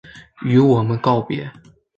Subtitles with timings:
[0.43, 1.51] 与我们告別